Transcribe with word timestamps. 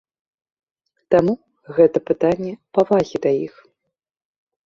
Таму 1.15 1.33
гэта 1.75 1.97
пытанне 2.09 2.53
павагі 2.79 3.17
да 3.25 3.31
іх. 3.45 3.53